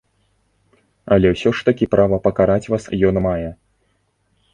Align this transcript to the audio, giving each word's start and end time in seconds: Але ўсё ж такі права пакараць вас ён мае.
Але 1.15 1.27
ўсё 1.33 1.49
ж 1.59 1.67
такі 1.67 1.85
права 1.93 2.17
пакараць 2.29 2.69
вас 2.75 2.83
ён 3.11 3.21
мае. 3.27 3.49